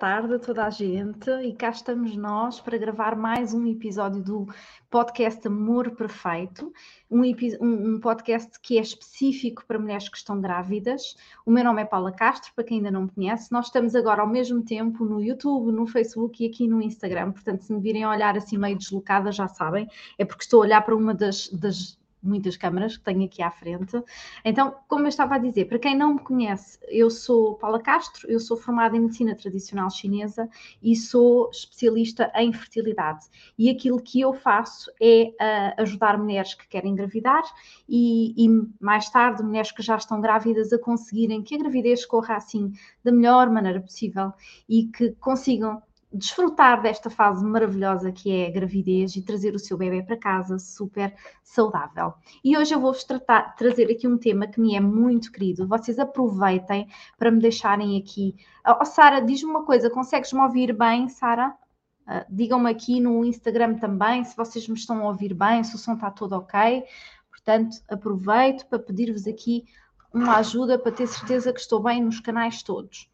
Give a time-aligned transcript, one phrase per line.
[0.00, 4.48] Tarde a toda a gente e cá estamos nós para gravar mais um episódio do
[4.88, 6.72] podcast Amor Perfeito,
[7.10, 7.20] um,
[7.60, 11.14] um, podcast que é específico para mulheres que estão grávidas.
[11.44, 13.52] O meu nome é Paula Castro, para quem ainda não me conhece.
[13.52, 17.60] Nós estamos agora ao mesmo tempo no YouTube, no Facebook e aqui no Instagram, portanto,
[17.60, 20.96] se me virem olhar assim meio deslocada, já sabem, é porque estou a olhar para
[20.96, 24.02] uma das, das muitas câmaras que tenho aqui à frente.
[24.44, 28.30] Então, como eu estava a dizer, para quem não me conhece, eu sou Paula Castro,
[28.30, 30.48] eu sou formada em medicina tradicional chinesa
[30.82, 33.26] e sou especialista em fertilidade.
[33.58, 37.42] E aquilo que eu faço é uh, ajudar mulheres que querem engravidar
[37.88, 38.48] e, e,
[38.80, 42.72] mais tarde mulheres que já estão grávidas a conseguirem que a gravidez corra assim
[43.04, 44.32] da melhor maneira possível
[44.68, 49.76] e que consigam desfrutar desta fase maravilhosa que é a gravidez e trazer o seu
[49.76, 52.14] bebê para casa super saudável.
[52.42, 53.06] E hoje eu vou-vos
[53.56, 55.68] trazer aqui um tema que me é muito querido.
[55.68, 58.34] Vocês aproveitem para me deixarem aqui.
[58.66, 61.54] Oh, Sara, diz-me uma coisa, consegues-me ouvir bem, Sara?
[62.06, 65.78] Uh, Digam-me aqui no Instagram também se vocês me estão a ouvir bem, se o
[65.78, 66.82] som está todo ok.
[67.30, 69.64] Portanto, aproveito para pedir-vos aqui
[70.12, 73.08] uma ajuda para ter certeza que estou bem nos canais todos.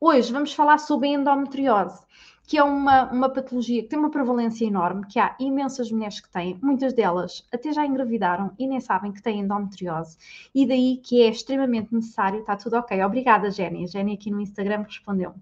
[0.00, 2.00] Hoje vamos falar sobre endometriose
[2.48, 6.30] que é uma, uma patologia que tem uma prevalência enorme, que há imensas mulheres que
[6.30, 10.16] têm, muitas delas até já engravidaram e nem sabem que têm endometriose,
[10.54, 13.04] e daí que é extremamente necessário, está tudo ok.
[13.04, 13.84] Obrigada, Jenny.
[13.84, 15.34] A Jenny aqui no Instagram respondeu.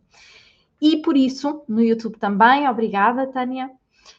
[0.82, 3.70] E por isso, no YouTube também, obrigada, Tânia.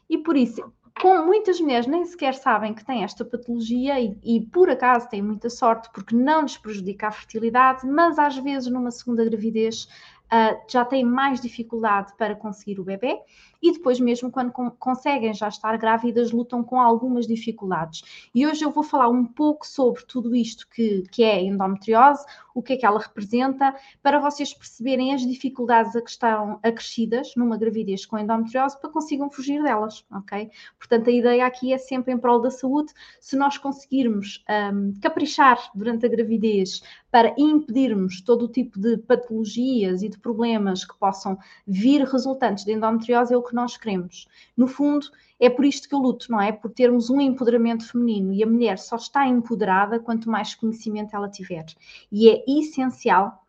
[0.10, 0.64] E por isso,
[1.02, 5.22] com muitas mulheres nem sequer sabem que têm esta patologia e, e, por acaso têm
[5.22, 9.88] muita sorte porque não lhes prejudica a fertilidade, mas às vezes numa segunda gravidez
[10.32, 13.20] uh, já têm mais dificuldade para conseguir o bebê
[13.62, 18.30] e depois mesmo quando conseguem já estar grávidas lutam com algumas dificuldades.
[18.34, 22.24] E hoje eu vou falar um pouco sobre tudo isto que, que é endometriose,
[22.54, 27.34] o que é que ela representa, para vocês perceberem as dificuldades a que estão acrescidas
[27.36, 30.50] numa gravidez com endometriose para consigam fugir delas, ok?
[30.78, 35.72] Portanto, a ideia aqui é sempre em prol da saúde, se nós conseguirmos um, caprichar
[35.74, 41.38] durante a gravidez para impedirmos todo o tipo de patologias e de problemas que possam
[41.66, 44.28] vir resultantes de endometriose, é o que nós queremos.
[44.56, 45.08] No fundo,
[45.40, 46.52] é por isto que eu luto, não é?
[46.52, 51.30] Por termos um empoderamento feminino e a mulher só está empoderada quanto mais conhecimento ela
[51.30, 51.66] tiver.
[52.12, 53.44] E é essencial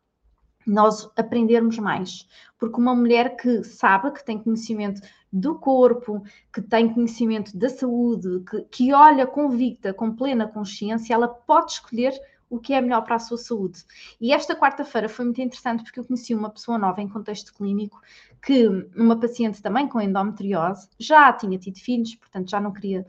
[0.67, 5.01] nós aprendermos mais, porque uma mulher que sabe, que tem conhecimento
[5.33, 11.29] do corpo, que tem conhecimento da saúde, que, que olha convicta, com plena consciência, ela
[11.29, 12.13] pode escolher
[12.50, 13.84] o que é melhor para a sua saúde.
[14.20, 18.00] E esta quarta-feira foi muito interessante porque eu conheci uma pessoa nova em contexto clínico,
[18.44, 23.00] que uma paciente também com endometriose, já tinha tido filhos, portanto já não queria,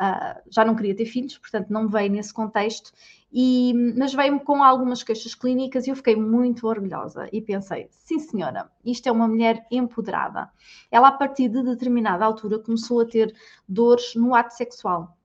[0.00, 2.92] uh, já não queria ter filhos, portanto não veio nesse contexto,
[3.30, 8.18] e, mas veio-me com algumas queixas clínicas e eu fiquei muito orgulhosa e pensei, sim
[8.18, 10.50] senhora, isto é uma mulher empoderada.
[10.90, 13.34] Ela a partir de determinada altura começou a ter
[13.68, 15.17] dores no ato sexual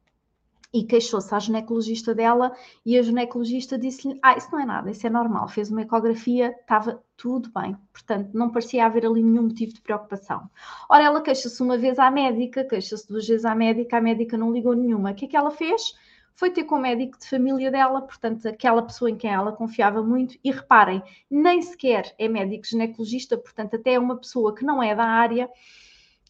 [0.74, 2.52] e queixou-se à ginecologista dela
[2.84, 5.48] e a ginecologista disse-lhe: Ah, isso não é nada, isso é normal.
[5.48, 7.78] Fez uma ecografia, estava tudo bem.
[7.92, 10.50] Portanto, não parecia haver ali nenhum motivo de preocupação.
[10.90, 14.52] Ora, ela queixa-se uma vez à médica, queixa-se duas vezes à médica, a médica não
[14.52, 15.12] ligou nenhuma.
[15.12, 15.94] O que é que ela fez?
[16.36, 20.02] Foi ter com o médico de família dela, portanto, aquela pessoa em quem ela confiava
[20.02, 20.36] muito.
[20.44, 24.96] E reparem, nem sequer é médico ginecologista, portanto, até é uma pessoa que não é
[24.96, 25.48] da área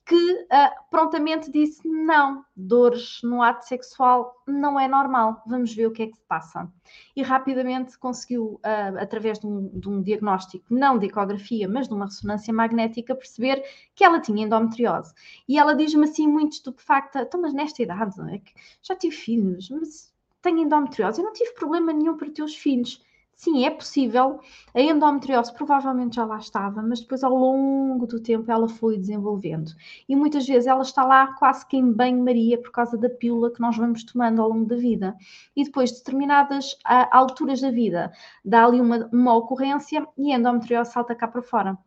[0.05, 5.91] que uh, prontamente disse: não, dores no ato sexual não é normal, vamos ver o
[5.91, 6.69] que é que se passa.
[7.15, 11.93] E rapidamente conseguiu, uh, através de um, de um, diagnóstico, não de ecografia, mas de
[11.93, 13.63] uma ressonância magnética, perceber
[13.95, 15.13] que ela tinha endometriose.
[15.47, 18.41] E ela diz-me assim, muito estupefacta: então, mas nesta idade, é
[18.81, 23.01] já tive filhos, mas tenho endometriose, eu não tive problema nenhum para ter os filhos.
[23.35, 24.39] Sim, é possível.
[24.73, 29.71] A endometriose provavelmente já lá estava, mas depois ao longo do tempo ela foi desenvolvendo.
[30.07, 33.59] E muitas vezes ela está lá quase que em banho-maria por causa da pílula que
[33.59, 35.15] nós vamos tomando ao longo da vida.
[35.55, 38.13] E depois, de determinadas uh, alturas da vida,
[38.45, 41.77] dá ali uma, uma ocorrência e a endometriose salta cá para fora.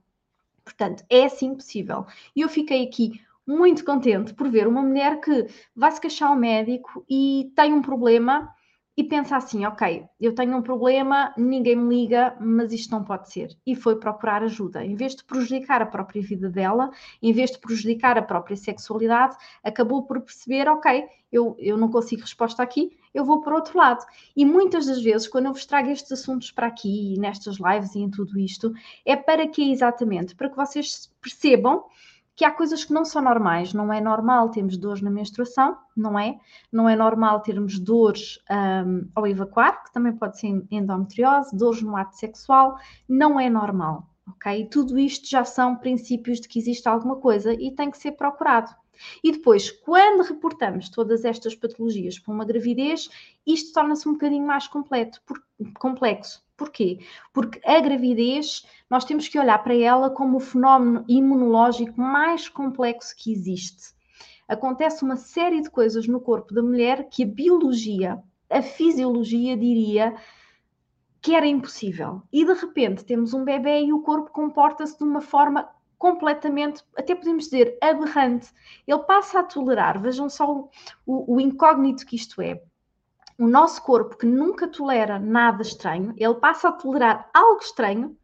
[0.65, 2.07] Portanto, é assim possível.
[2.35, 6.37] E eu fiquei aqui muito contente por ver uma mulher que vai se queixar ao
[6.37, 8.53] médico e tem um problema
[8.97, 13.31] e pensa assim: ok, eu tenho um problema, ninguém me liga, mas isto não pode
[13.31, 13.57] ser.
[13.67, 14.85] E foi procurar ajuda.
[14.85, 16.91] Em vez de prejudicar a própria vida dela,
[17.23, 22.23] em vez de prejudicar a própria sexualidade, acabou por perceber: ok, eu, eu não consigo
[22.23, 24.05] resposta aqui, eu vou para outro lado.
[24.35, 28.01] E muitas das vezes, quando eu vos trago estes assuntos para aqui, nestas lives e
[28.01, 28.73] em tudo isto,
[29.05, 30.35] é para que exatamente?
[30.35, 31.85] Para que vocês percebam
[32.37, 33.73] que há coisas que não são normais.
[33.73, 36.39] Não é normal termos dores na menstruação, não é?
[36.71, 38.39] Não é normal termos dores
[38.87, 42.79] um, ao evacuar, que também pode ser endometriose, dores no ato sexual,
[43.09, 44.07] não é normal.
[44.29, 44.67] ok?
[44.67, 48.71] Tudo isto já são princípios de que existe alguma coisa e tem que ser procurado.
[49.23, 53.09] E depois, quando reportamos todas estas patologias para uma gravidez,
[53.47, 55.43] isto torna-se um bocadinho mais completo, por,
[55.79, 56.46] complexo.
[56.57, 57.01] Porquê?
[57.33, 63.15] Porque a gravidez, nós temos que olhar para ela como o fenómeno imunológico mais complexo
[63.17, 63.95] que existe.
[64.49, 70.15] Acontece uma série de coisas no corpo da mulher que a biologia, a fisiologia diria
[71.21, 72.23] que era impossível.
[72.33, 75.69] E de repente temos um bebê e o corpo comporta-se de uma forma
[75.99, 78.53] completamente, até podemos dizer, aberrante.
[78.87, 80.69] Ele passa a tolerar, vejam só
[81.05, 82.63] o, o, incógnito que isto é.
[83.39, 88.17] O nosso corpo, que nunca tolera nada estranho, ele passa a tolerar algo estranho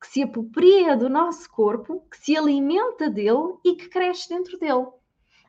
[0.00, 4.86] que se apropria do nosso corpo, que se alimenta dele e que cresce dentro dele.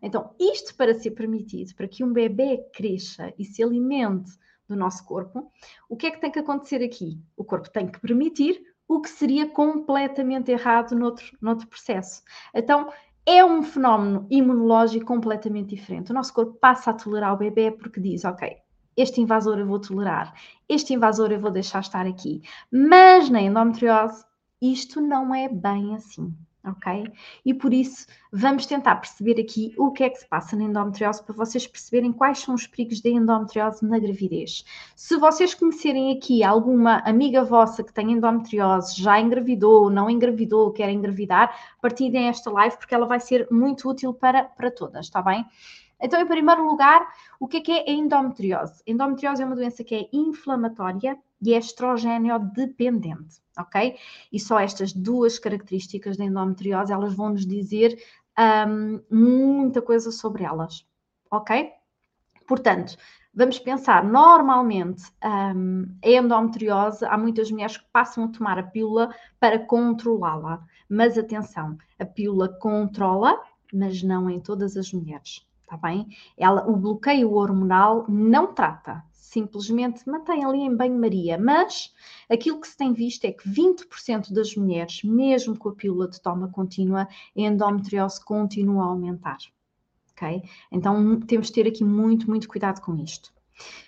[0.01, 4.31] Então, isto para ser permitido, para que um bebê cresça e se alimente
[4.67, 5.49] do nosso corpo,
[5.89, 7.17] o que é que tem que acontecer aqui?
[7.37, 12.21] O corpo tem que permitir o que seria completamente errado noutro, noutro processo.
[12.53, 12.91] Então,
[13.25, 16.11] é um fenómeno imunológico completamente diferente.
[16.11, 18.57] O nosso corpo passa a tolerar o bebê porque diz, ok,
[18.95, 20.33] este invasor eu vou tolerar,
[20.67, 22.41] este invasor eu vou deixar estar aqui.
[22.71, 24.23] Mas na endometriose,
[24.61, 26.33] isto não é bem assim
[26.69, 27.11] ok?
[27.45, 31.23] E por isso vamos tentar perceber aqui o que é que se passa na endometriose
[31.23, 34.65] para vocês perceberem quais são os perigos da endometriose na gravidez.
[34.95, 40.89] Se vocês conhecerem aqui alguma amiga vossa que tem endometriose, já engravidou, não engravidou, quer
[40.89, 45.45] engravidar, partilhem esta live porque ela vai ser muito útil para, para todas, está bem?
[45.99, 47.07] Então, em primeiro lugar,
[47.39, 48.83] o que é que é a endometriose?
[48.87, 53.97] A endometriose é uma doença que é inflamatória e é estrogênio dependente, ok?
[54.31, 57.97] E só estas duas características da endometriose, elas vão nos dizer
[58.37, 60.85] um, muita coisa sobre elas,
[61.31, 61.71] ok?
[62.45, 62.97] Portanto,
[63.33, 65.03] vamos pensar, normalmente
[65.55, 71.17] um, a endometriose, há muitas mulheres que passam a tomar a pílula para controlá-la, mas
[71.17, 73.41] atenção, a pílula controla,
[73.73, 76.07] mas não em todas as mulheres tá bem?
[76.37, 81.37] Ela, o bloqueio hormonal não trata, simplesmente mantém ali em banho-maria.
[81.37, 81.93] Mas
[82.29, 86.21] aquilo que se tem visto é que 20% das mulheres, mesmo com a pílula de
[86.21, 89.37] toma contínua, a endometriose continua a aumentar.
[90.11, 90.43] Ok?
[90.71, 93.33] Então temos de ter aqui muito, muito cuidado com isto.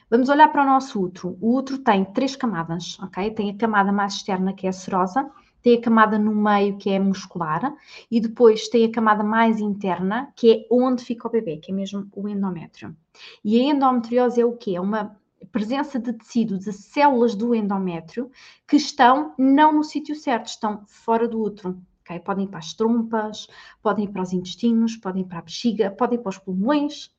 [0.10, 1.38] Vamos olhar para o nosso útero.
[1.42, 3.32] O útero tem três camadas, ok?
[3.32, 5.30] Tem a camada mais externa que é a serosa,
[5.62, 7.76] tem a camada no meio que é muscular
[8.10, 11.76] e depois tem a camada mais interna que é onde fica o bebê, que é
[11.76, 12.96] mesmo o endométrio.
[13.44, 14.76] E a endometriose é o quê?
[14.76, 15.18] É uma
[15.52, 18.32] presença de tecido, de células do endométrio
[18.68, 21.80] que estão não no sítio certo, estão fora do útero.
[22.02, 22.20] Okay?
[22.20, 23.48] Podem ir para as trompas,
[23.82, 27.12] podem ir para os intestinos, podem ir para a bexiga, podem ir para os pulmões,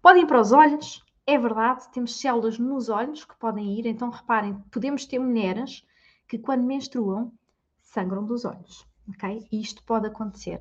[0.00, 1.04] podem ir para os olhos.
[1.26, 5.86] É verdade, temos células nos olhos que podem ir, então reparem, podemos ter mulheres
[6.26, 7.32] que quando menstruam
[7.92, 9.46] sangram dos olhos, ok?
[9.52, 10.60] E isto pode acontecer.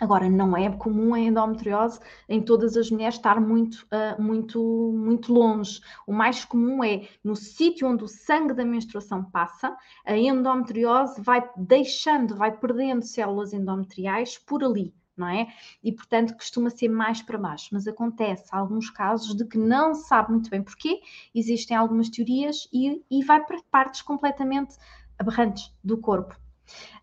[0.00, 4.60] Agora, não é comum a endometriose em todas as mulheres estar muito, uh, muito,
[4.92, 5.80] muito longe.
[6.04, 11.48] O mais comum é no sítio onde o sangue da menstruação passa, a endometriose vai
[11.56, 15.46] deixando, vai perdendo células endometriais por ali, não é?
[15.82, 20.32] E portanto costuma ser mais para baixo, mas acontece alguns casos de que não sabe
[20.32, 21.00] muito bem porquê,
[21.32, 24.74] existem algumas teorias e, e vai para partes completamente
[25.24, 26.36] aberrantes do corpo.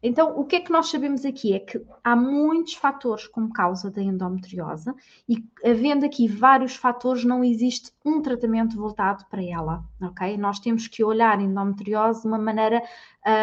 [0.02, 3.92] Então, o que é que nós sabemos aqui é que há muitos fatores como causa
[3.92, 4.92] da endometriose
[5.30, 10.36] e, havendo aqui vários fatores, não existe um tratamento voltado para ela, ok?
[10.38, 12.82] Nós temos que olhar a endometriose de uma maneira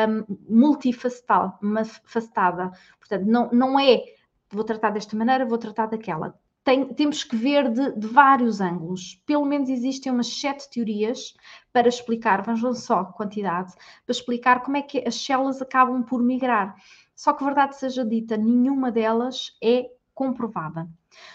[0.08, 1.56] um, multifacetada,
[2.04, 2.72] facetada.
[2.98, 4.02] Portanto, não, não é
[4.50, 6.34] vou tratar desta maneira, vou tratar daquela
[6.68, 9.18] tem, temos que ver de, de, vários ângulos.
[9.24, 11.34] Pelo menos existem umas sete teorias
[11.72, 13.72] para explicar, vamos só quantidade,
[14.04, 16.76] para explicar como é que as células acabam por migrar.
[17.16, 20.86] Só que, verdade seja dita, nenhuma delas é comprovada.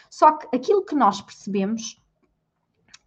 [0.08, 2.00] Só que aquilo que nós percebemos,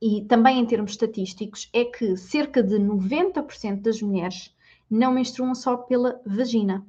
[0.02, 4.52] e também em termos estatísticos, é que cerca de 90% das mulheres
[4.90, 6.84] não menstruam só pela vagina.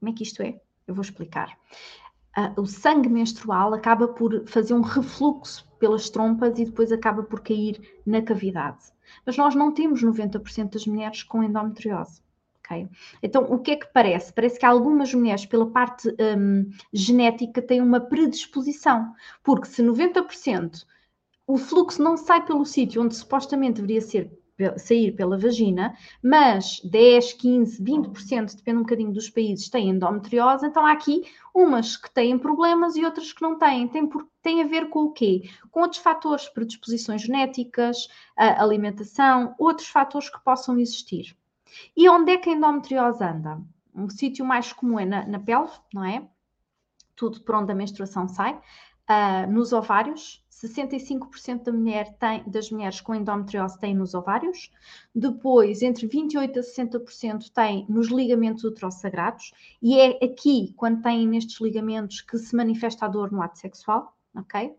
[0.00, 0.60] Como é que isto é?
[0.84, 1.56] Eu vou explicar
[2.36, 7.40] uh, o sangue menstrual acaba por fazer um refluxo pelas trompas e depois acaba por
[7.40, 8.92] cair na cavidade.
[9.26, 12.22] Mas nós não temos 90% das mulheres com endometriose.
[12.64, 12.88] Okay?
[13.22, 14.32] Então, o que é que parece?
[14.32, 19.12] Parece que algumas mulheres, pela parte um, genética, têm uma predisposição,
[19.42, 20.84] porque se 90%
[21.46, 24.30] o fluxo não sai pelo sítio onde supostamente deveria ser
[24.76, 30.84] sair pela vagina, mas 10, 15, 20%, depende um bocadinho dos países, têm endometriose, então
[30.84, 31.22] há aqui
[31.54, 33.88] umas que têm problemas e outras que não têm.
[33.88, 35.50] Tem, por, tem a ver com o quê?
[35.70, 41.36] Com outros fatores, predisposições genéticas, alimentação, outros fatores que possam existir.
[41.96, 43.60] E onde é que a endometriose anda?
[43.94, 46.26] Um sítio mais comum é na, na pelve, não é?
[47.14, 48.58] Tudo por onde a menstruação sai.
[49.08, 54.70] Uh, nos ovários, 65% da mulher tem, das mulheres com endometriose têm nos ovários.
[55.14, 59.52] Depois, entre 28% a 60% têm nos ligamentos uterossagrados.
[59.82, 64.16] E é aqui, quando têm nestes ligamentos, que se manifesta a dor no ato sexual,
[64.34, 64.72] ok?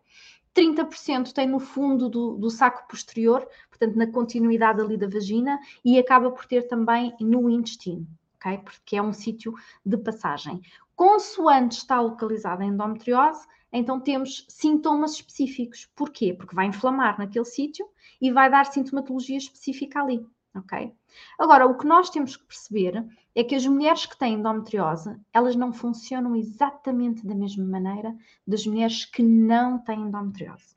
[0.55, 5.97] 30% tem no fundo do, do, saco posterior, portanto, na continuidade ali da vagina, e
[5.97, 8.59] acaba por ter também no intestino, ok?
[8.59, 9.53] Porque é um sítio
[9.85, 10.61] de passagem.
[10.95, 15.89] Consoante está localizada a endometriose, então temos sintomas específicos.
[15.95, 16.33] Porquê?
[16.33, 17.85] Porque vai inflamar naquele sítio
[18.21, 20.23] e vai dar sintomatologia específica ali,
[20.55, 20.93] ok?
[21.39, 23.03] Agora, o que nós temos que perceber
[23.35, 28.15] é que as mulheres que têm endometriose, elas não funcionam exatamente da mesma maneira
[28.45, 30.75] das mulheres que não têm endometriose.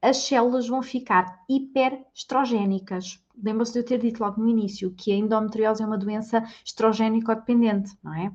[0.00, 3.22] As células vão ficar hiperestrogénicas.
[3.36, 7.96] Lembra-se de eu ter dito logo no início que a endometriose é uma doença estrogénico-dependente,
[8.02, 8.32] não é?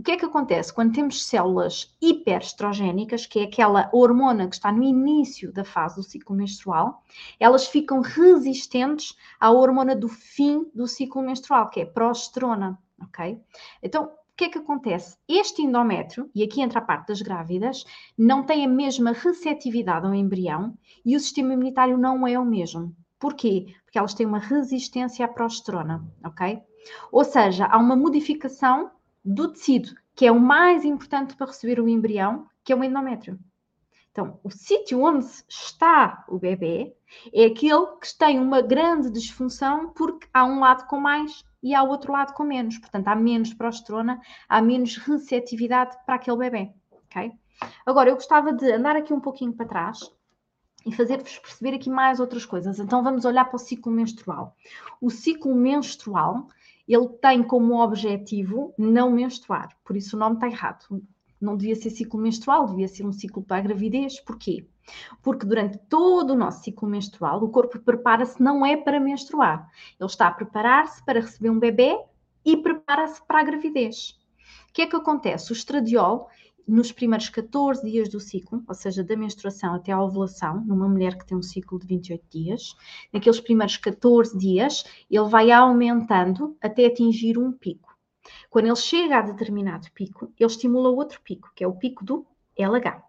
[0.00, 4.72] O que é que acontece quando temos células hiperestrogénicas, que é aquela hormona que está
[4.72, 7.04] no início da fase do ciclo menstrual,
[7.38, 13.38] elas ficam resistentes à hormona do fim do ciclo menstrual, que é progesterona, ok?
[13.82, 15.18] Então, o que é que acontece?
[15.28, 17.84] Este endométrio, e aqui entra a parte das grávidas,
[18.16, 22.96] não tem a mesma receptividade ao embrião e o sistema imunitário não é o mesmo.
[23.18, 23.66] Porquê?
[23.84, 26.58] Porque elas têm uma resistência à progesterona, ok?
[27.12, 28.90] Ou seja, há uma modificação
[29.24, 33.38] do tecido, que é o mais importante para receber o embrião, que é o endométrio.
[34.12, 36.94] Então, o sítio onde está o bebê
[37.32, 41.82] é aquele que tem uma grande disfunção porque há um lado com mais e há
[41.82, 42.76] outro lado com menos.
[42.78, 46.72] Portanto, há menos progesterona, há menos receptividade para aquele bebê.
[46.90, 47.32] Ok?
[47.86, 50.00] Agora, eu gostava de andar aqui um pouquinho para trás
[50.84, 52.78] e fazer-vos perceber aqui mais outras coisas.
[52.80, 54.56] Então, vamos olhar para o ciclo menstrual.
[55.00, 56.48] O ciclo menstrual
[56.94, 60.84] ele tem como objetivo não menstruar, por isso o nome está errado.
[61.40, 64.20] Não devia ser ciclo menstrual, devia ser um ciclo para a gravidez.
[64.20, 64.66] Porquê?
[65.22, 69.70] Porque durante todo o nosso ciclo menstrual, o corpo prepara-se não é para menstruar.
[69.98, 71.98] Ele está a preparar-se para receber um bebê
[72.44, 74.18] e prepara-se para a gravidez.
[74.68, 75.50] O que é que acontece?
[75.50, 76.28] O estradiol
[76.70, 81.18] nos primeiros 14 dias do ciclo, ou seja, da menstruação até à ovulação, numa mulher
[81.18, 82.76] que tem um ciclo de 28 dias,
[83.12, 87.90] naqueles primeiros 14 dias, ele vai aumentando até atingir um pico.
[88.48, 92.24] Quando ele chega a determinado pico, ele estimula outro pico, que é o pico do
[92.56, 93.02] LH.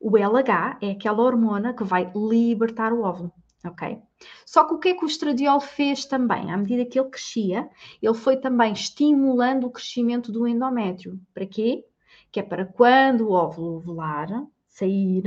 [0.00, 3.32] O LH é aquela hormona que vai libertar o óvulo,
[3.64, 3.98] ok?
[4.44, 6.50] Só que o que é que o estradiol fez também?
[6.50, 7.68] À medida que ele crescia,
[8.02, 11.20] ele foi também estimulando o crescimento do endométrio.
[11.32, 11.84] Para quê?
[12.30, 14.28] Que é para quando o óvulo ovular,
[14.66, 15.22] sair,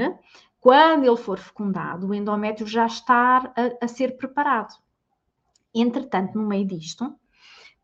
[0.60, 4.76] quando ele for fecundado, o endométrio já estar a, a ser preparado.
[5.74, 7.16] Entretanto, no meio disto,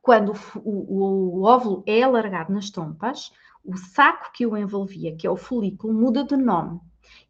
[0.01, 3.31] quando o, o, o, óvulo é alargado nas trompas,
[3.63, 6.79] o saco que o envolvia, que é o folículo, muda de nome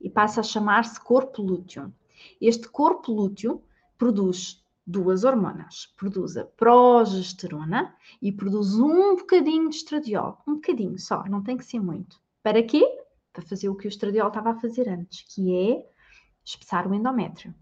[0.02, 1.94] e passa a chamar-se corpo lúteo.
[2.42, 3.64] Este corpo lúteo
[3.98, 5.94] produz duas hormonas.
[5.98, 10.42] Produz a progesterona e produz um bocadinho de estradiol.
[10.48, 12.20] Um bocadinho só, não tem que ser muito.
[12.44, 12.86] Para quê?
[13.34, 15.86] Para fazer o que o estradiol estava a fazer antes, que é
[16.44, 17.54] espessar o endométrio.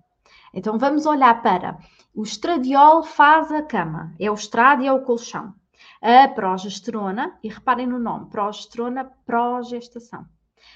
[0.53, 1.79] Então vamos olhar para
[2.13, 5.53] o estradiol faz a cama, é o estrado e é o colchão.
[6.01, 10.27] A progesterona, e reparem no nome, progesterona, progestação.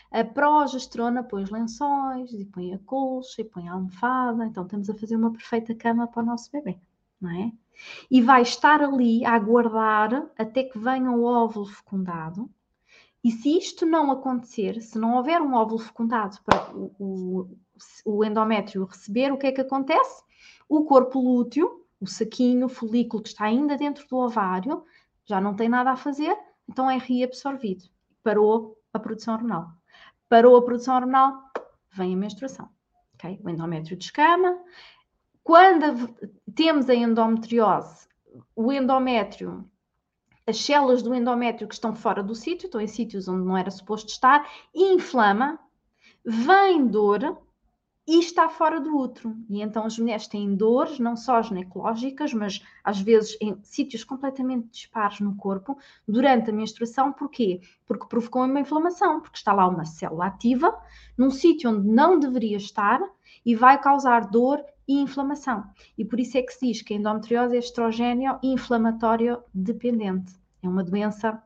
[0.10, 4.46] A progesterona põe os lençóis, e põe a colcha, e põe a almofada.
[4.46, 6.80] Então estamos a fazer uma perfeita cama para o nosso bebê,
[7.20, 7.52] não é?
[8.10, 12.50] E vai estar ali a aguardar até que venha o óvulo fecundado.
[13.24, 17.58] E se isto não acontecer, se não houver um óvulo fecundado para o, o,
[18.06, 20.24] o endométrio receber, o que é que acontece?
[20.70, 24.84] O corpo lúteo, o saquinho, o folículo que está ainda dentro do ovário,
[25.26, 26.36] já não tem nada a fazer,
[26.70, 27.86] então é reabsorvido.
[28.24, 29.78] Parou a produção hormonal
[30.30, 31.42] parou a produção hormonal,
[31.92, 32.70] vem a menstruação.
[33.16, 33.40] Okay?
[33.44, 34.58] O endométrio descama.
[35.44, 36.16] Quando
[36.54, 38.08] temos a endometriose,
[38.56, 39.70] o endométrio,
[40.46, 43.72] as células do endométrio que estão fora do sítio, estão em sítios onde não era
[43.72, 45.60] suposto estar, inflama,
[46.26, 47.42] vem dor,
[48.08, 49.36] e está fora do útero.
[49.50, 54.70] E então as mulheres têm dores, não só ginecológicas, mas às vezes em sítios completamente
[54.70, 57.12] dispares no corpo durante a menstruação.
[57.12, 57.60] Porquê?
[57.86, 60.74] Porque provocou uma inflamação, porque está lá uma célula ativa
[61.18, 63.02] num sítio onde não deveria estar
[63.46, 65.66] e vai causar dor e inflamação.
[65.98, 70.34] E por isso é que se diz que a endometriose é estrogênio inflamatório dependente.
[70.64, 71.44] É uma doença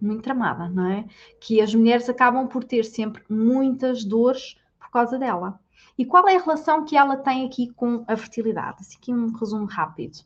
[0.00, 1.04] muito tramada, não é?
[1.40, 5.58] Que as mulheres acabam por ter sempre muitas dores por causa dela.
[5.98, 8.78] E qual é a relação que ela tem aqui com a fertilidade?
[8.80, 10.18] Assim, aqui um resumo rápido.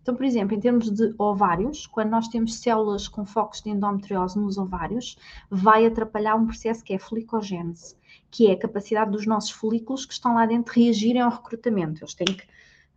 [0.00, 4.38] Então, por exemplo, em termos de ovários, quando nós temos células com focos de endometriose
[4.38, 5.18] nos ovários,
[5.50, 7.96] vai atrapalhar um processo que é a folicogênese,
[8.30, 12.02] que é a capacidade dos nossos folículos que estão lá dentro reagirem ao recrutamento.
[12.02, 12.46] Eles têm que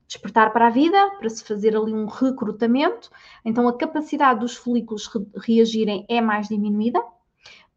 [0.07, 3.09] despertar para a vida, para se fazer ali um recrutamento.
[3.43, 7.03] Então, a capacidade dos folículos re reagirem é mais diminuída.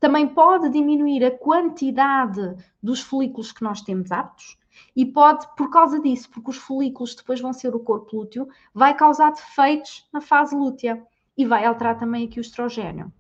[0.03, 4.59] Também pode diminuir a quantidade dos folículos que nós temos aptos
[4.97, 8.97] e pode, por causa disso, porque os folículos depois vão ser o corpo lúteo, vai
[8.97, 11.01] causar defeitos na fase lútea
[11.39, 13.13] e vai alterar também aqui o estrogênio.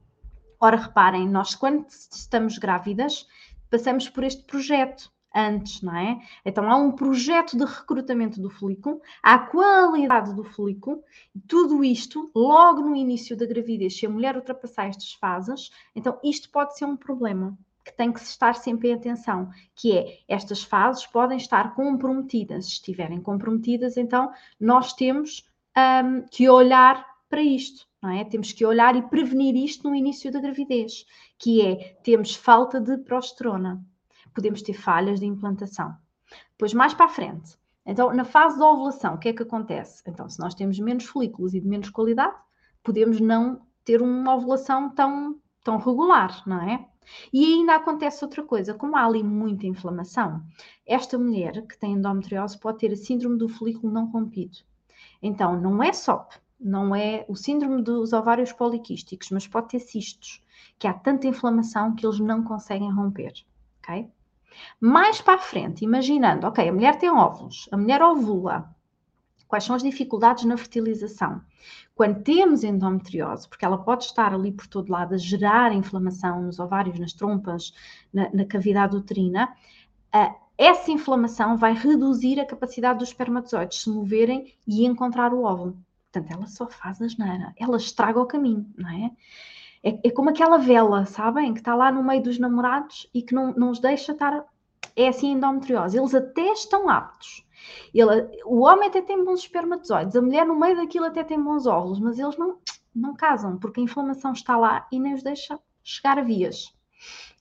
[0.58, 3.28] Ora, reparem, nós quando estamos grávidas,
[3.70, 6.20] passamos por este projeto antes, não é?
[6.44, 11.02] Então há um projeto de recrutamento do folículo, há a qualidade do folículo,
[11.48, 16.50] tudo isto logo no início da gravidez, se a mulher ultrapassar estas fases, então isto
[16.50, 20.62] pode ser um problema que tem que se estar sempre em atenção, que é estas
[20.62, 22.66] fases podem estar comprometidas.
[22.66, 25.44] Se estiverem comprometidas, então nós temos
[25.76, 28.24] um, que olhar para isto, não é?
[28.24, 31.04] Temos que olhar e prevenir isto no início da gravidez,
[31.38, 33.84] que é temos falta de progesterona
[34.32, 35.94] podemos ter falhas de implantação.
[36.52, 40.02] Depois, mais para a frente, então, na fase da ovulação, o que é que acontece?
[40.06, 42.34] Então, se nós temos menos folículos e de menos qualidade,
[42.82, 46.86] podemos não ter uma ovulação tão, tão regular, não é?
[47.32, 50.40] E ainda acontece outra coisa, como há ali muita inflamação,
[50.86, 54.58] esta mulher que tem endometriose pode ter a síndrome do folículo não rompido.
[55.20, 60.40] Então, não é SOP, não é o síndrome dos ovários poliquísticos, mas pode ter cistos,
[60.78, 63.32] que há tanta inflamação que eles não conseguem romper,
[63.80, 64.08] ok?
[64.80, 68.74] Mais para a frente, imaginando, ok, a mulher tem óvulos, a mulher ovula.
[69.46, 71.42] Quais são as dificuldades na fertilização?
[71.94, 76.58] Quando temos endometriose, porque ela pode estar ali por todo lado a gerar inflamação nos
[76.58, 77.74] ovários, nas trompas,
[78.12, 79.54] na, na cavidade uterina,
[80.14, 85.76] uh, essa inflamação vai reduzir a capacidade dos espermatozoides se moverem e encontrar o óvulo.
[86.10, 89.10] Portanto, ela só faz asneira, ela estraga o caminho, não é?
[89.82, 91.52] É, é como aquela vela, sabem?
[91.52, 94.44] Que está lá no meio dos namorados e que não, não os deixa estar.
[94.94, 95.98] É assim endometriose.
[95.98, 97.46] Eles até estão aptos.
[97.94, 101.66] Ele, o homem até tem bons espermatozoides, a mulher no meio daquilo até tem bons
[101.66, 102.58] óvulos, mas eles não,
[102.94, 106.74] não casam porque a inflamação está lá e nem os deixa chegar a vias.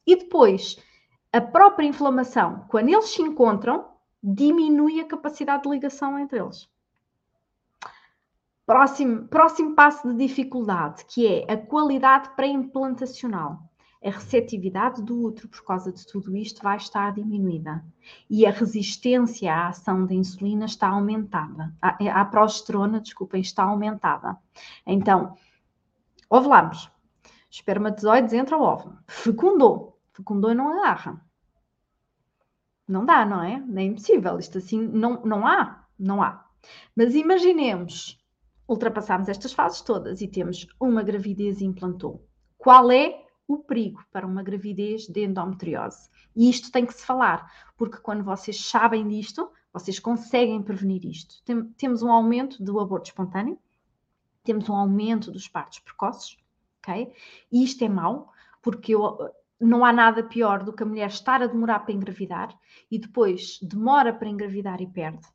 [0.05, 0.77] E depois,
[1.31, 3.89] a própria inflamação, quando eles se encontram,
[4.21, 6.69] diminui a capacidade de ligação entre eles.
[8.65, 13.70] Próximo, próximo passo de dificuldade, que é a qualidade pré-implantacional.
[14.03, 17.85] A receptividade do útero, por causa de tudo isto, vai estar diminuída.
[18.29, 21.73] E a resistência à ação da insulina está aumentada.
[21.81, 24.37] A, a progesterona, desculpem, está aumentada.
[24.85, 25.37] Então,
[26.29, 26.89] ovulamos.
[27.49, 28.97] Espermatozoides entra o óvulo.
[29.07, 29.99] Fecundou.
[30.13, 31.23] Fecundou e não agarra.
[32.87, 33.63] Não dá, não é?
[33.75, 34.39] É impossível.
[34.39, 35.85] Isto assim, não, não há.
[35.99, 36.43] Não há.
[36.95, 38.19] Mas imaginemos
[38.71, 42.25] ultrapassamos estas fases todas e temos uma gravidez implantou.
[42.57, 46.09] Qual é o perigo para uma gravidez de endometriose?
[46.35, 51.43] E isto tem que se falar, porque quando vocês sabem disto, vocês conseguem prevenir isto.
[51.43, 53.57] Tem, temos um aumento do aborto espontâneo,
[54.43, 56.37] temos um aumento dos partos precoces,
[56.79, 57.13] ok?
[57.51, 59.17] E isto é mau, porque eu,
[59.59, 62.57] não há nada pior do que a mulher estar a demorar para engravidar
[62.89, 65.27] e depois demora para engravidar e perde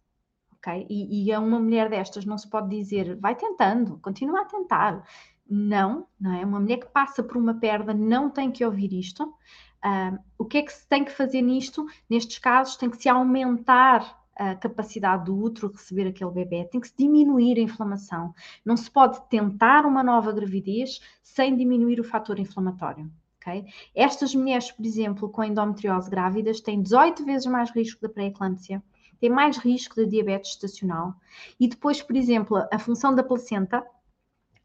[0.67, 0.87] ok?
[0.91, 5.07] E, e a uma mulher destas não se pode dizer, vai tentando, continua a tentar.
[5.49, 6.45] Não, não é?
[6.45, 9.25] Uma mulher que passa por uma perda não tem que ouvir isto.
[9.85, 11.87] Uh, o que é que se tem que fazer nisto?
[12.11, 16.89] Nestes casos, tem que se aumentar a capacidade do útero receber aquele bebê, tem que
[16.89, 18.35] se diminuir a inflamação.
[18.65, 23.11] Não se pode tentar uma nova gravidez sem diminuir o fator inflamatório.
[23.41, 23.65] Okay?
[23.95, 28.83] Estas mulheres, por exemplo, com endometriose grávidas, têm 18 vezes mais risco de pré-eclâmpsia,
[29.19, 31.15] tem mais risco de diabetes estacional.
[31.59, 33.83] E depois, por exemplo, a função da placenta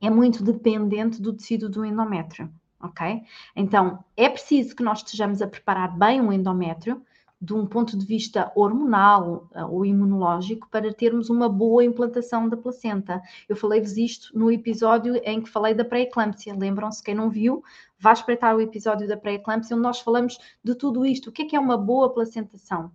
[0.02, 2.50] é muito dependente do tecido do endométrio,
[2.82, 3.24] ok?
[3.56, 7.02] Então, é preciso que nós estejamos a preparar bem o endométrio
[7.42, 12.56] de um ponto de vista hormonal eh, ou imunológico para termos uma boa implantação da
[12.56, 13.20] placenta.
[13.50, 16.56] Eu falei-vos isto no episódio em que falei da pré-eclâmpsia.
[16.56, 17.64] Lembram-se, quem não viu,
[17.98, 21.30] vá espreitar o episódio da pré-eclâmpsia, onde nós falamos de tudo isto.
[21.30, 22.92] O que é que é uma boa placentação?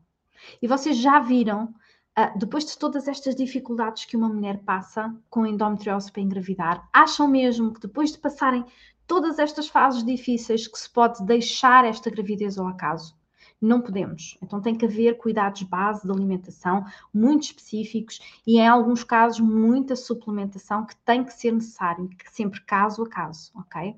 [0.63, 1.75] E vocês já viram,
[2.19, 7.29] uh, depois de todas estas dificuldades que uma mulher passa com endometriose para engravidar, acham
[7.29, 8.65] mesmo que depois de passarem
[9.07, 13.15] todas estas fases difíceis que se pode deixar esta gravidez ao acaso?
[13.61, 14.37] Não podemos.
[14.43, 19.97] Então tem que haver cuidados base de alimentação muito específicos e em alguns casos muita
[19.97, 23.97] suplementação que tem que ser necessário, sempre caso a caso, ok?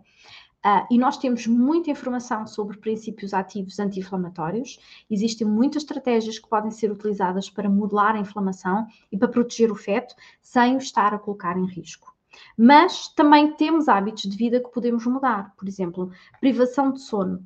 [0.66, 4.78] Uh, e nós temos muita informação sobre princípios ativos anti-inflamatórios.
[5.08, 9.76] Existem muitas estratégias que podem ser utilizadas para modelar a inflamação e para proteger o
[9.76, 12.12] feto sem o estar a colocar em risco.
[12.56, 15.54] Mas também temos hábitos de vida que podemos mudar.
[15.56, 17.44] Por exemplo, privação de sono.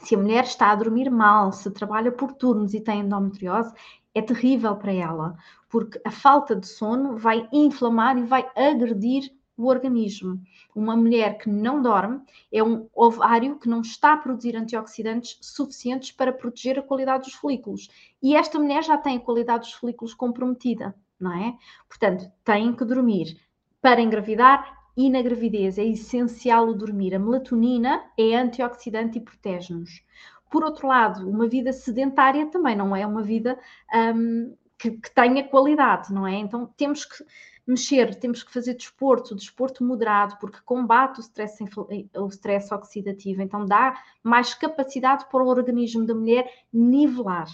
[0.00, 3.72] Se a mulher está a dormir mal, se trabalha por turnos e tem endometriose,
[4.14, 5.36] é terrível para ela,
[5.70, 10.40] porque a falta de sono vai inflamar e vai agredir o organismo.
[10.74, 12.20] Uma mulher que não dorme
[12.52, 17.34] é um ovário que não está a produzir antioxidantes suficientes para proteger a qualidade dos
[17.34, 17.88] folículos.
[18.22, 21.56] E esta mulher já tem a qualidade dos folículos comprometida, não é?
[21.88, 23.36] Portanto, tem que dormir.
[23.80, 27.14] Para engravidar e na gravidez é essencial o dormir.
[27.14, 30.02] A melatonina é antioxidante e protege-nos.
[30.50, 33.58] Por outro lado, uma vida sedentária também não é uma vida
[34.14, 36.34] um, que, que tenha qualidade, não é?
[36.34, 37.24] Então temos que
[37.66, 41.62] mexer, temos que fazer desporto, desporto moderado, porque combate o stress,
[42.16, 47.48] o stress oxidativo, então dá mais capacidade para o organismo da mulher nivelar.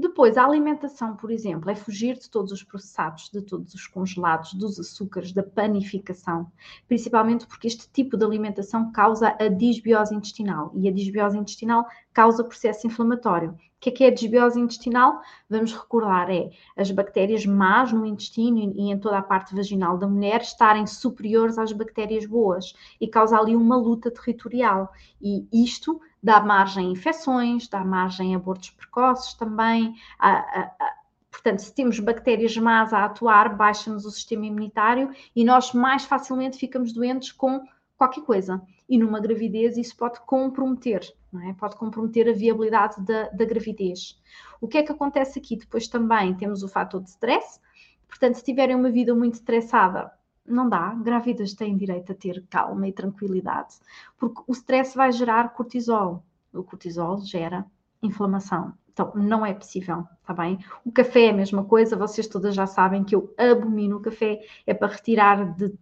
[0.00, 4.54] Depois, a alimentação, por exemplo, é fugir de todos os processados, de todos os congelados,
[4.54, 6.50] dos açúcares, da panificação,
[6.88, 12.42] principalmente porque este tipo de alimentação causa a disbiose intestinal e a disbiose intestinal causa
[12.42, 13.54] processo inflamatório.
[13.80, 15.22] O que é, que é a desbiose intestinal?
[15.48, 20.06] Vamos recordar, é as bactérias más no intestino e em toda a parte vaginal da
[20.06, 24.92] mulher estarem superiores às bactérias boas e causa ali uma luta territorial.
[25.18, 29.94] E isto dá margem a infecções, dá margem a abortos precoces também.
[30.18, 30.94] A, a, a,
[31.30, 36.58] portanto, se temos bactérias más a atuar, baixa-nos o sistema imunitário e nós mais facilmente
[36.58, 37.64] ficamos doentes com
[37.96, 38.60] qualquer coisa.
[38.86, 41.00] E numa gravidez isso pode comprometer
[41.38, 41.52] é?
[41.52, 44.20] Pode comprometer a viabilidade da, da gravidez.
[44.60, 45.56] O que é que acontece aqui?
[45.56, 47.60] Depois também temos o fator de stress.
[48.08, 50.10] Portanto, se tiverem uma vida muito estressada,
[50.44, 50.94] não dá.
[50.94, 53.76] Grávidas têm direito a ter calma e tranquilidade,
[54.18, 56.24] porque o stress vai gerar cortisol.
[56.52, 57.64] O cortisol gera
[58.02, 58.74] inflamação.
[58.92, 60.58] Então, não é possível, está bem?
[60.84, 64.40] O café é a mesma coisa, vocês todas já sabem que eu abomino o café,
[64.66, 65.72] é para retirar de.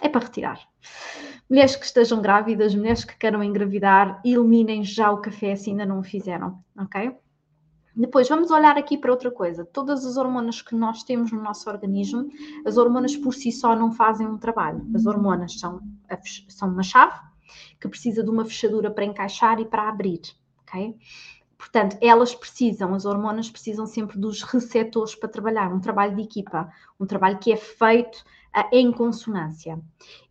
[0.00, 0.60] É para retirar.
[1.48, 6.00] Mulheres que estejam grávidas, mulheres que queiram engravidar, eliminem já o café se ainda não
[6.00, 7.16] o fizeram, ok?
[7.96, 9.64] Depois vamos olhar aqui para outra coisa.
[9.64, 12.28] Todas as hormonas que nós temos no nosso organismo,
[12.66, 14.84] as hormonas por si só não fazem um trabalho.
[14.94, 15.80] As hormonas são,
[16.48, 17.16] são uma chave
[17.80, 20.22] que precisa de uma fechadura para encaixar e para abrir,
[20.62, 20.96] ok?
[21.56, 26.68] Portanto, elas precisam, as hormonas precisam sempre dos receptores para trabalhar, um trabalho de equipa,
[26.98, 28.24] um trabalho que é feito
[28.72, 29.80] em consonância.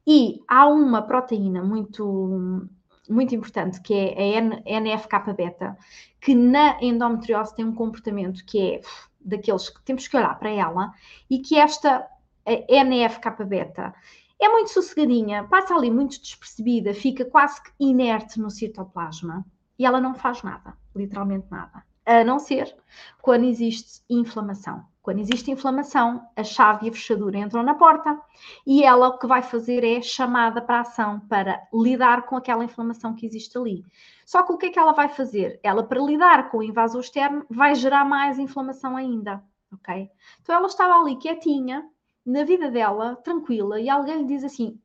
[0.05, 2.67] E há uma proteína muito,
[3.09, 5.77] muito importante, que é a NF-kappa-beta,
[6.19, 8.81] que na endometriose tem um comportamento que é
[9.19, 10.91] daqueles que temos que olhar para ela,
[11.29, 12.05] e que esta
[12.45, 13.93] NF-kappa-beta
[14.39, 19.45] é muito sossegadinha, passa ali muito despercebida, fica quase que inerte no citoplasma
[19.79, 22.75] e ela não faz nada, literalmente nada, a não ser
[23.21, 24.83] quando existe inflamação.
[25.03, 28.17] Quando existe inflamação, a chave e a fechadura entram na porta
[28.65, 32.63] e ela o que vai fazer é chamada para a ação para lidar com aquela
[32.63, 33.85] inflamação que existe ali.
[34.25, 35.59] Só que o que é que ela vai fazer?
[35.61, 40.09] Ela, para lidar com o invasor externo, vai gerar mais inflamação ainda, ok?
[40.41, 41.85] Então ela estava ali quietinha,
[42.25, 44.79] na vida dela, tranquila, e alguém lhe diz assim: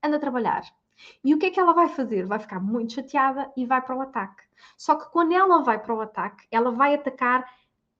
[0.00, 0.62] anda a trabalhar.
[1.24, 2.24] E o que é que ela vai fazer?
[2.26, 4.44] Vai ficar muito chateada e vai para o ataque.
[4.76, 7.44] Só que quando ela vai para o ataque, ela vai atacar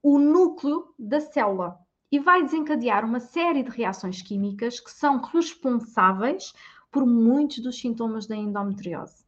[0.07, 1.79] o núcleo da célula
[2.11, 6.53] e vai desencadear uma série de reações químicas que são responsáveis
[6.91, 9.25] por muitos dos sintomas da endometriose.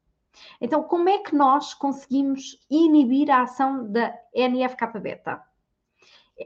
[0.61, 5.41] Então, como é que nós conseguimos inibir a ação da NF-kappa-beta?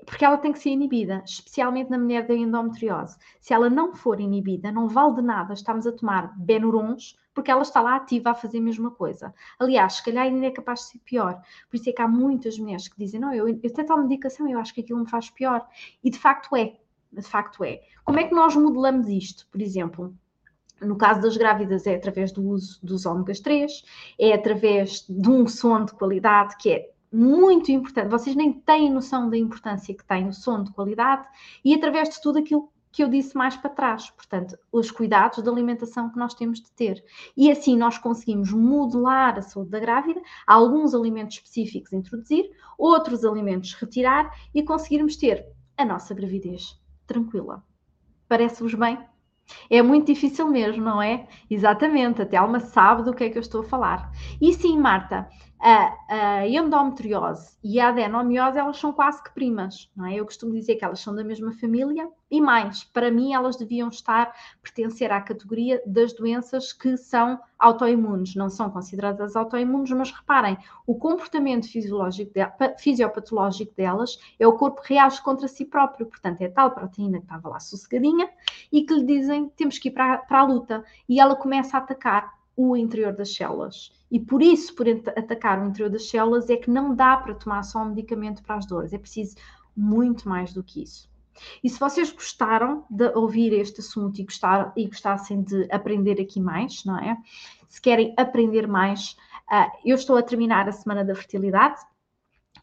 [0.06, 3.18] Porque ela tem que ser inibida, especialmente na mulher da endometriose.
[3.40, 7.62] Se ela não for inibida, não vale de nada estarmos a tomar Benurons, porque ela
[7.62, 9.34] está lá ativa a fazer a mesma coisa.
[9.60, 11.42] Aliás, se calhar ainda é capaz de ser pior.
[11.70, 14.48] Por isso é que há muitas mulheres que dizem: Não, eu, eu até tomo medicação,
[14.48, 15.66] eu acho que aquilo me faz pior.
[16.04, 16.78] E de facto é.
[17.12, 17.82] De facto é.
[18.06, 19.46] Como é que nós modelamos isto?
[19.52, 20.16] Por exemplo,
[20.82, 23.84] no caso das grávidas, é através do uso dos ômegas 3,
[24.18, 28.10] é através de um sono de qualidade, que é muito importante.
[28.10, 31.28] Vocês nem têm noção da importância que tem o sono de qualidade
[31.64, 35.50] e através de tudo aquilo que eu disse mais para trás, portanto, os cuidados da
[35.50, 37.04] alimentação que nós temos de ter.
[37.38, 43.74] E assim nós conseguimos modelar a saúde da grávida, alguns alimentos específicos introduzir, outros alimentos
[43.74, 45.46] retirar e conseguirmos ter
[45.78, 47.64] a nossa gravidez tranquila.
[48.28, 49.00] Parece-vos bem?
[49.70, 51.28] É muito difícil mesmo, não é?
[51.50, 54.12] Exatamente, a Telma sabe do que é que eu estou a falar.
[54.40, 55.30] E sim, Marta,
[55.62, 60.16] a, a endometriose e a adenomiose, elas são quase que primas, não é?
[60.16, 63.90] Eu costumo dizer que elas são da mesma família e mais, para mim elas deviam
[63.90, 70.58] estar, pertencer à categoria das doenças que são autoimunes, não são consideradas autoimunes, mas reparem,
[70.88, 72.42] o comportamento fisiológico, de,
[72.80, 77.50] fisiopatológico delas é o corpo reage contra si próprio, portanto é tal proteína que estava
[77.50, 78.28] lá sossegadinha
[78.72, 80.84] e que lhe dizem temos que ir para, para a luta.
[81.08, 83.92] E ela começa a atacar o interior das células.
[84.10, 87.64] E por isso, por atacar o interior das células, é que não dá para tomar
[87.64, 89.36] só um medicamento para as dores, é preciso
[89.76, 91.10] muito mais do que isso.
[91.64, 96.40] E se vocês gostaram de ouvir este assunto e, gostar, e gostassem de aprender aqui
[96.40, 97.18] mais, não é?
[97.70, 99.16] Se querem aprender mais,
[99.52, 101.80] uh, eu estou a terminar a Semana da Fertilidade.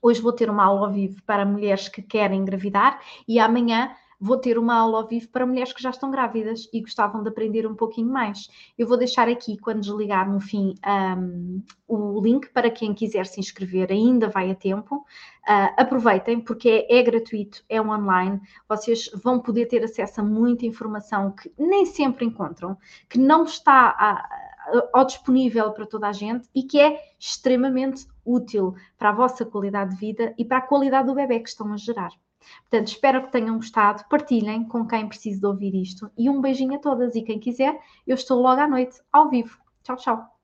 [0.03, 4.37] Hoje vou ter uma aula ao vivo para mulheres que querem engravidar e amanhã vou
[4.37, 7.67] ter uma aula ao vivo para mulheres que já estão grávidas e gostavam de aprender
[7.67, 8.49] um pouquinho mais.
[8.77, 10.75] Eu vou deixar aqui, quando desligar no fim,
[11.17, 14.97] um, o link para quem quiser se inscrever, ainda vai a tempo.
[14.97, 20.67] Uh, aproveitem, porque é, é gratuito, é online, vocês vão poder ter acesso a muita
[20.67, 22.77] informação que nem sempre encontram,
[23.09, 24.29] que não está a,
[24.93, 29.95] ao disponível para toda a gente e que é extremamente útil para a vossa qualidade
[29.95, 32.11] de vida e para a qualidade do bebê que estão a gerar.
[32.63, 34.05] Portanto, espero que tenham gostado.
[34.09, 36.11] Partilhem com quem precisa de ouvir isto.
[36.17, 37.15] E um beijinho a todas.
[37.15, 39.59] E quem quiser, eu estou logo à noite, ao vivo.
[39.83, 40.38] Tchau, tchau.